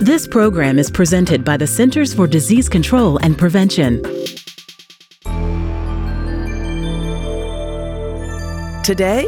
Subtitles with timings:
[0.00, 4.02] This program is presented by the Centers for Disease Control and Prevention.
[8.82, 9.24] Today,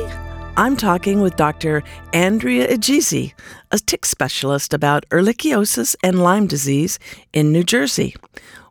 [0.57, 1.85] I'm talking with Dr.
[2.13, 3.33] Andrea Egizi,
[3.71, 6.98] a tick specialist about ehrlichiosis and Lyme disease
[7.33, 8.17] in New Jersey.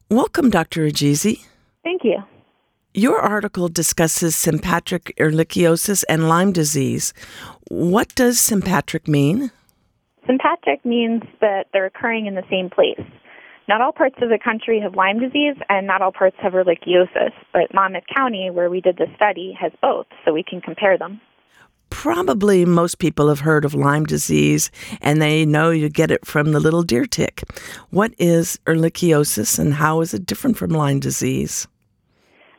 [0.10, 0.82] Welcome, Dr.
[0.82, 1.46] Egizi.
[1.82, 2.18] Thank you.
[2.94, 7.14] Your article discusses sympatric ehrlichiosis and Lyme disease.
[7.70, 9.52] What does sympatric mean?
[10.28, 13.06] Sympatric means that they're occurring in the same place.
[13.68, 17.34] Not all parts of the country have Lyme disease, and not all parts have ehrlichiosis,
[17.52, 21.20] but Monmouth County, where we did the study, has both, so we can compare them.
[21.90, 24.70] Probably most people have heard of Lyme disease
[25.02, 27.44] and they know you get it from the little deer tick.
[27.90, 31.68] What is ehrlichiosis and how is it different from Lyme disease?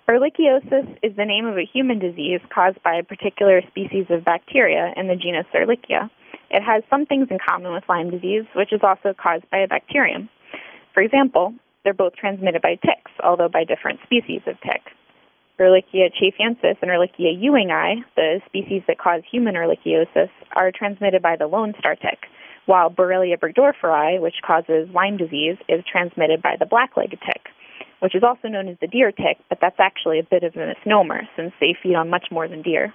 [0.08, 4.92] Ehrlichiosis is the name of a human disease caused by a particular species of bacteria
[4.96, 6.08] in the genus Ehrlichia.
[6.50, 9.68] It has some things in common with Lyme disease, which is also caused by a
[9.68, 10.28] bacterium.
[10.94, 14.82] For example, they're both transmitted by ticks, although by different species of tick.
[15.58, 21.46] Ehrlichia chaffeensis and Ehrlichia ewingii, the species that cause human ehrlichiosis, are transmitted by the
[21.46, 22.26] lone star tick,
[22.66, 27.46] while Borrelia burgdorferi, which causes Lyme disease, is transmitted by the black-legged tick,
[28.00, 30.74] which is also known as the deer tick, but that's actually a bit of a
[30.74, 32.92] misnomer since they feed on much more than deer.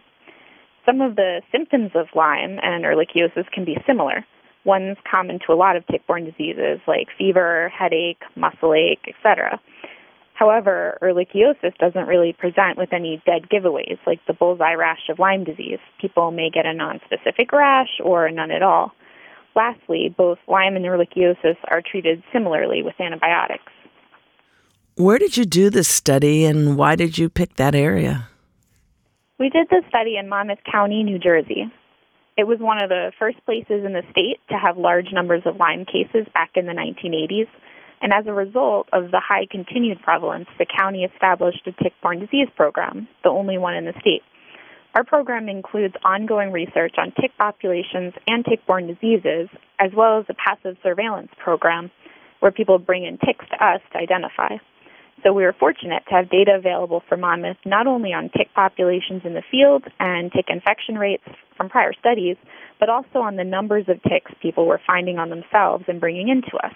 [0.85, 4.25] Some of the symptoms of Lyme and ehrlichiosis can be similar.
[4.63, 9.59] Ones common to a lot of tick-borne diseases like fever, headache, muscle ache, etc.
[10.33, 15.43] However, ehrlichiosis doesn't really present with any dead giveaways like the bullseye rash of Lyme
[15.43, 15.77] disease.
[15.99, 18.91] People may get a nonspecific rash or none at all.
[19.55, 23.71] Lastly, both Lyme and ehrlichiosis are treated similarly with antibiotics.
[24.95, 28.27] Where did you do this study and why did you pick that area?
[29.41, 31.65] We did this study in Monmouth County, New Jersey.
[32.37, 35.55] It was one of the first places in the state to have large numbers of
[35.55, 37.47] Lyme cases back in the 1980s,
[38.03, 42.19] and as a result of the high continued prevalence, the county established a tick borne
[42.19, 44.21] disease program, the only one in the state.
[44.93, 49.49] Our program includes ongoing research on tick populations and tick borne diseases,
[49.79, 51.89] as well as a passive surveillance program
[52.41, 54.57] where people bring in ticks to us to identify.
[55.23, 59.21] So we were fortunate to have data available for Monmouth not only on tick populations
[59.23, 61.23] in the field and tick infection rates
[61.55, 62.37] from prior studies,
[62.79, 66.57] but also on the numbers of ticks people were finding on themselves and bringing into
[66.57, 66.73] us.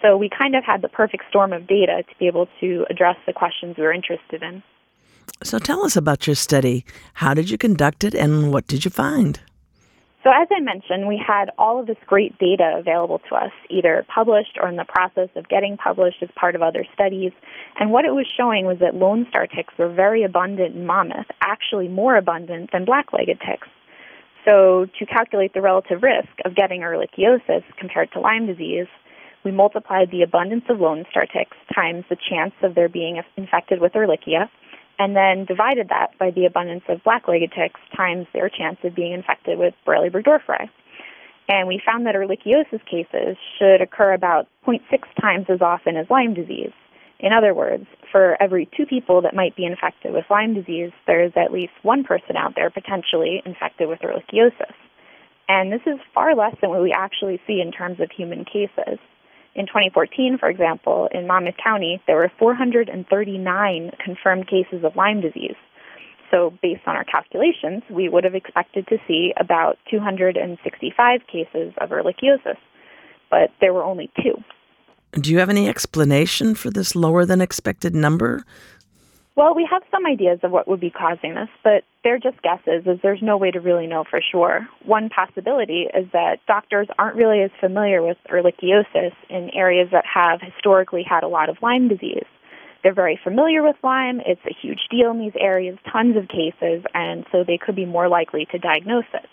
[0.00, 3.16] So we kind of had the perfect storm of data to be able to address
[3.26, 4.62] the questions we were interested in.
[5.42, 6.84] So tell us about your study.
[7.14, 9.40] How did you conduct it and what did you find?
[10.22, 14.06] So, as I mentioned, we had all of this great data available to us, either
[14.06, 17.32] published or in the process of getting published as part of other studies.
[17.80, 21.26] And what it was showing was that lone star ticks were very abundant in Monmouth,
[21.40, 23.66] actually more abundant than black legged ticks.
[24.44, 28.86] So, to calculate the relative risk of getting ehrlichiosis compared to Lyme disease,
[29.44, 33.80] we multiplied the abundance of lone star ticks times the chance of their being infected
[33.80, 34.48] with Ehrlichia
[35.02, 39.10] and then divided that by the abundance of black-legged ticks times their chance of being
[39.10, 40.70] infected with Borrelia burgdorferi.
[41.48, 44.80] And we found that ehrlichiosis cases should occur about 0.6
[45.20, 46.70] times as often as Lyme disease.
[47.18, 51.24] In other words, for every two people that might be infected with Lyme disease, there
[51.24, 54.74] is at least one person out there potentially infected with ehrlichiosis.
[55.48, 59.00] And this is far less than what we actually see in terms of human cases.
[59.54, 65.56] In 2014, for example, in Monmouth County, there were 439 confirmed cases of Lyme disease.
[66.30, 71.90] So, based on our calculations, we would have expected to see about 265 cases of
[71.90, 72.56] ehrlichiosis,
[73.30, 74.42] but there were only two.
[75.20, 78.46] Do you have any explanation for this lower than expected number?
[79.34, 82.86] Well, we have some ideas of what would be causing this, but they're just guesses
[82.86, 84.68] as there's no way to really know for sure.
[84.84, 90.40] One possibility is that doctors aren't really as familiar with ehrlichiosis in areas that have
[90.42, 92.26] historically had a lot of Lyme disease.
[92.82, 96.84] They're very familiar with Lyme, it's a huge deal in these areas, tons of cases,
[96.92, 99.26] and so they could be more likely to diagnose it.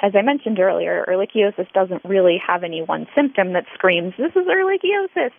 [0.00, 4.48] As I mentioned earlier, ehrlichiosis doesn't really have any one symptom that screams, this is
[4.48, 5.32] ehrlichiosis.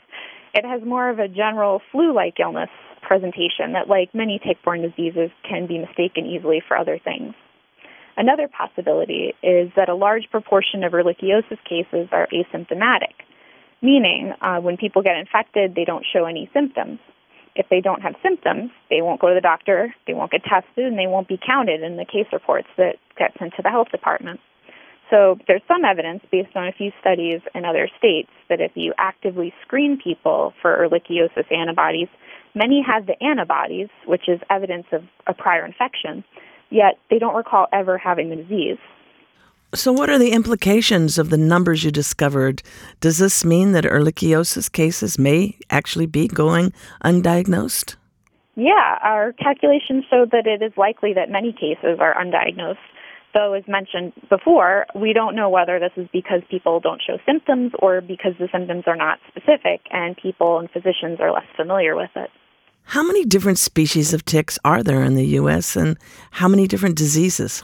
[0.53, 2.69] It has more of a general flu like illness
[3.09, 7.33] presentation that, like many tick borne diseases, can be mistaken easily for other things.
[8.15, 13.17] Another possibility is that a large proportion of ehrlichiosis cases are asymptomatic,
[13.81, 16.99] meaning uh, when people get infected, they don't show any symptoms.
[17.55, 20.85] If they don't have symptoms, they won't go to the doctor, they won't get tested,
[20.85, 23.89] and they won't be counted in the case reports that get sent to the health
[23.89, 24.39] department.
[25.09, 28.93] So there's some evidence based on a few studies in other states that if you
[28.97, 32.07] actively screen people for ehrlichiosis antibodies,
[32.53, 36.23] many have the antibodies, which is evidence of a prior infection,
[36.69, 38.77] yet they don't recall ever having the disease.
[39.75, 42.63] So, what are the implications of the numbers you discovered?
[43.01, 46.73] Does this mean that ehrlichiosis cases may actually be going
[47.03, 47.95] undiagnosed?
[48.55, 52.77] Yeah, our calculations show that it is likely that many cases are undiagnosed.
[53.33, 57.73] Though, as mentioned before, we don't know whether this is because people don't show symptoms
[57.79, 62.09] or because the symptoms are not specific and people and physicians are less familiar with
[62.15, 62.29] it.
[62.85, 65.95] How many different species of ticks are there in the U.S., and
[66.31, 67.63] how many different diseases?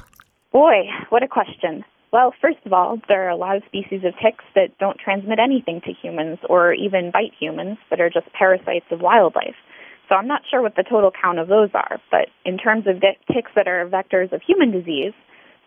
[0.52, 1.84] Boy, what a question.
[2.14, 5.40] Well, first of all, there are a lot of species of ticks that don't transmit
[5.40, 9.56] anything to humans or even bite humans, but are just parasites of wildlife.
[10.08, 13.02] So I'm not sure what the total count of those are, but in terms of
[13.02, 15.14] ticks that are vectors of human disease,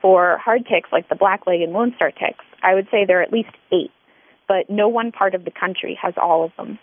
[0.00, 3.22] for hard ticks like the black-legged and Lone Star ticks, I would say there are
[3.22, 3.90] at least eight,
[4.46, 6.78] but no one part of the country has all of them.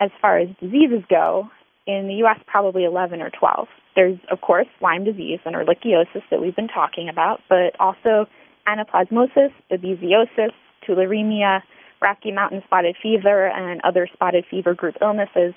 [0.00, 1.50] As far as diseases go,
[1.86, 3.68] in the U.S., probably 11 or 12.
[3.94, 8.26] There's, of course, Lyme disease and ehrlichiosis that we've been talking about, but also
[8.66, 10.52] anaplasmosis, babesiosis,
[10.86, 11.60] tularemia,
[12.00, 15.54] Rocky Mountain spotted fever, and other spotted fever group illnesses,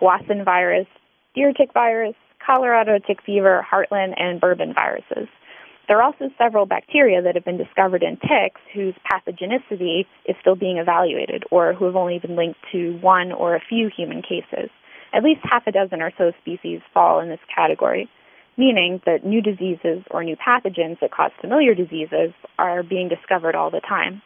[0.00, 0.86] Powassan virus,
[1.34, 5.28] deer tick virus, Colorado tick fever, Heartland, and bourbon viruses.
[5.88, 10.54] There are also several bacteria that have been discovered in ticks whose pathogenicity is still
[10.54, 14.70] being evaluated or who have only been linked to one or a few human cases.
[15.12, 18.08] At least half a dozen or so species fall in this category,
[18.56, 23.70] meaning that new diseases or new pathogens that cause familiar diseases are being discovered all
[23.70, 24.22] the time.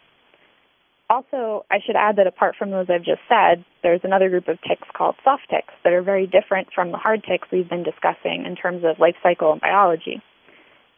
[1.08, 4.60] Also, I should add that apart from those I've just said, there's another group of
[4.62, 8.44] ticks called soft ticks that are very different from the hard ticks we've been discussing
[8.44, 10.20] in terms of life cycle and biology.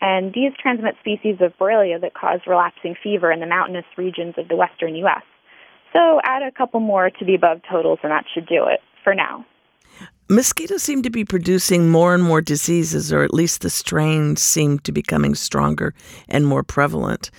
[0.00, 4.49] And these transmit species of Borrelia that cause relapsing fever in the mountainous regions of
[4.49, 5.23] the western U.S.
[5.93, 9.15] So add a couple more to the above totals, and that should do it for
[9.15, 9.45] now.
[10.29, 14.79] Mosquitoes seem to be producing more and more diseases, or at least the strains seem
[14.81, 15.95] to be becoming stronger
[16.29, 17.31] and more prevalent.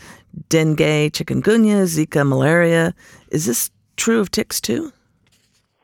[0.50, 2.96] Dengue, chikungunya, Zika, malaria.
[3.32, 4.92] Is this true of ticks too?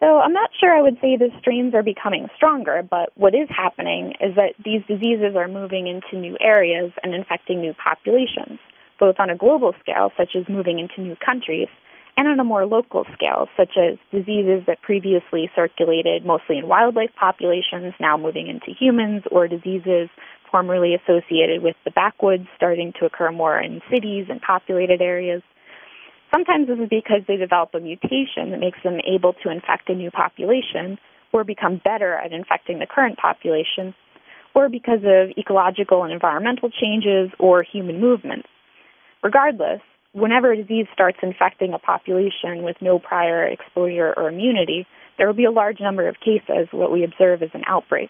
[0.06, 3.50] So I'm not sure I would say the strains are becoming stronger, but what is
[3.50, 8.60] happening is that these diseases are moving into new areas and infecting new populations,
[9.00, 11.70] both on a global scale, such as moving into new countries,
[12.18, 17.10] and on a more local scale, such as diseases that previously circulated mostly in wildlife
[17.20, 20.08] populations, now moving into humans, or diseases
[20.52, 25.42] formerly associated with the backwoods starting to occur more in cities and populated areas.
[26.36, 29.96] Sometimes this is because they develop a mutation that makes them able to infect a
[29.96, 30.98] new population
[31.32, 33.96] or become better at infecting the current population,
[34.54, 38.50] or because of ecological and environmental changes or human movements.
[39.24, 39.80] Regardless,
[40.12, 44.86] whenever a disease starts infecting a population with no prior exposure or immunity,
[45.18, 48.10] there will be a large number of cases, what we observe as an outbreak.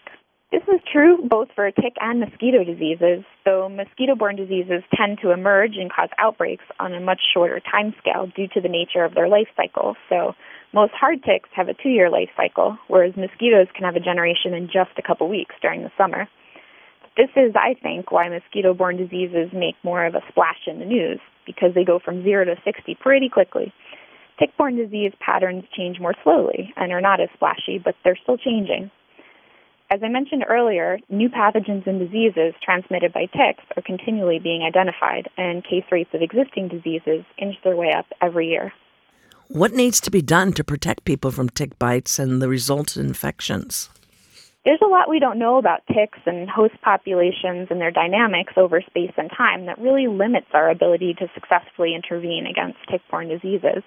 [0.52, 5.32] This is true both for tick and mosquito diseases, though mosquito borne diseases tend to
[5.32, 9.14] emerge and cause outbreaks on a much shorter time scale due to the nature of
[9.14, 9.96] their life cycle.
[10.08, 10.34] So,
[10.72, 14.54] most hard ticks have a two year life cycle, whereas mosquitoes can have a generation
[14.54, 16.28] in just a couple weeks during the summer.
[17.16, 20.84] This is, I think, why mosquito borne diseases make more of a splash in the
[20.84, 23.72] news, because they go from zero to 60 pretty quickly.
[24.38, 28.36] Tick borne disease patterns change more slowly and are not as splashy, but they're still
[28.36, 28.92] changing.
[29.88, 35.28] As I mentioned earlier, new pathogens and diseases transmitted by ticks are continually being identified,
[35.38, 38.72] and case rates of existing diseases inch their way up every year.
[39.48, 43.88] What needs to be done to protect people from tick bites and the resultant infections?
[44.64, 48.80] There's a lot we don't know about ticks and host populations and their dynamics over
[48.80, 53.84] space and time that really limits our ability to successfully intervene against tick borne diseases.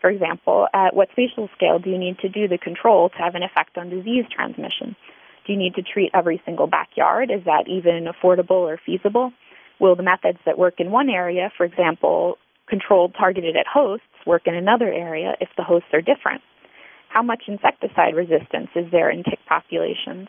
[0.00, 3.34] For example, at what spatial scale do you need to do the control to have
[3.34, 4.94] an effect on disease transmission?
[5.50, 7.32] You need to treat every single backyard?
[7.32, 9.32] Is that even affordable or feasible?
[9.80, 12.38] Will the methods that work in one area, for example,
[12.68, 16.42] controlled targeted at hosts, work in another area if the hosts are different?
[17.08, 20.28] How much insecticide resistance is there in tick populations?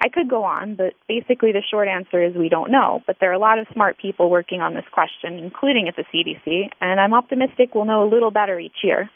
[0.00, 3.00] I could go on, but basically the short answer is we don't know.
[3.08, 6.04] But there are a lot of smart people working on this question, including at the
[6.14, 9.10] CDC, and I'm optimistic we'll know a little better each year.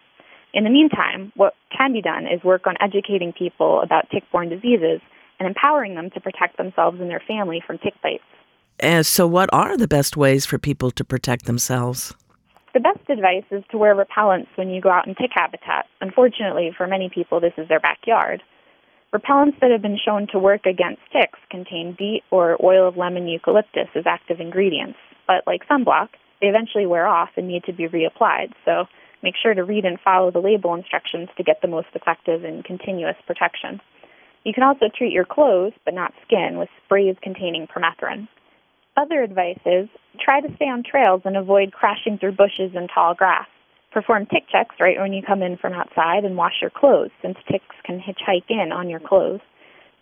[0.52, 4.48] In the meantime, what can be done is work on educating people about tick borne
[4.48, 5.00] diseases
[5.38, 8.22] and empowering them to protect themselves and their family from tick bites.
[8.80, 12.14] And so, what are the best ways for people to protect themselves?
[12.74, 15.86] The best advice is to wear repellents when you go out in tick habitat.
[16.00, 18.42] Unfortunately, for many people, this is their backyard.
[19.14, 23.28] Repellents that have been shown to work against ticks contain DEET or oil of lemon
[23.28, 24.98] eucalyptus as active ingredients,
[25.28, 26.08] but like sunblock,
[26.40, 28.50] they eventually wear off and need to be reapplied.
[28.64, 28.86] So
[29.22, 32.64] make sure to read and follow the label instructions to get the most effective and
[32.64, 33.80] continuous protection.
[34.44, 38.28] You can also treat your clothes, but not skin, with sprays containing permethrin.
[38.96, 39.88] Other advice is
[40.20, 43.46] Try to stay on trails and avoid crashing through bushes and tall grass.
[43.92, 47.36] Perform tick checks right when you come in from outside and wash your clothes, since
[47.50, 49.40] ticks can hitchhike in on your clothes.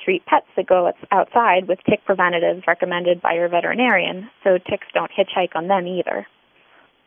[0.04, 5.10] Treat pets that go outside with tick preventatives recommended by your veterinarian, so ticks don't
[5.12, 6.26] hitchhike on them either.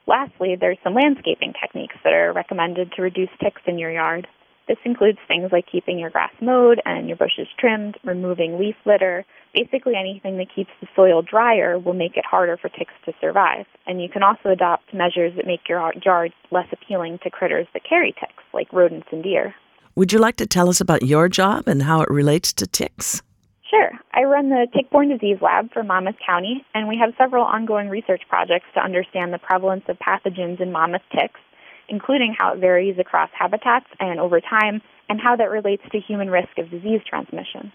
[0.08, 4.28] Lastly, there's some landscaping techniques that are recommended to reduce ticks in your yard.
[4.68, 9.26] This includes things like keeping your grass mowed and your bushes trimmed, removing leaf litter.
[9.54, 13.66] Basically, anything that keeps the soil drier will make it harder for ticks to survive.
[13.86, 17.84] And you can also adopt measures that make your yard less appealing to critters that
[17.88, 19.54] carry ticks, like rodents and deer.
[19.96, 23.22] Would you like to tell us about your job and how it relates to ticks?
[23.70, 23.92] Sure.
[24.14, 28.22] I run the Tick-Borne Disease Lab for Monmouth County, and we have several ongoing research
[28.28, 31.40] projects to understand the prevalence of pathogens in Monmouth ticks
[31.90, 36.30] including how it varies across habitats and over time, and how that relates to human
[36.30, 37.72] risk of disease transmission.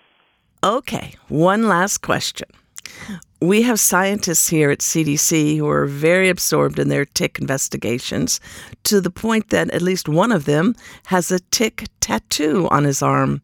[0.62, 2.48] Okay, one last question.
[3.40, 8.40] We have scientists here at CDC who are very absorbed in their tick investigations
[8.84, 10.74] to the point that at least one of them
[11.06, 13.40] has a tick tattoo on his arm.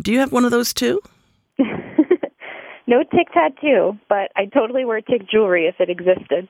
[0.00, 1.00] Do you have one of those too?
[1.58, 6.48] no tick tattoo, but I totally wear tick jewelry if it existed.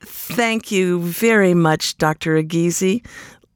[0.00, 2.42] Thank you very much, Dr.
[2.42, 3.04] Egizi.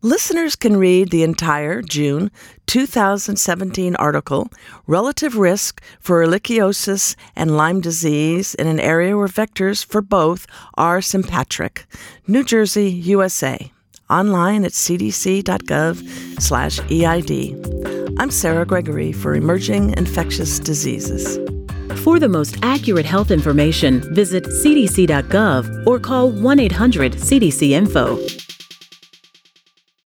[0.00, 2.30] Listeners can read the entire June
[2.66, 4.48] 2017 article,
[4.86, 11.00] Relative Risk for Ehrlichiosis and Lyme Disease in an Area Where Vectors for Both Are
[11.00, 11.84] Sympatric,
[12.28, 13.72] New Jersey, USA,
[14.08, 18.18] online at cdc.gov slash EID.
[18.20, 21.38] I'm Sarah Gregory for Emerging Infectious Diseases.
[21.96, 28.47] For the most accurate health information, visit cdc.gov or call 1 800 CDC Info.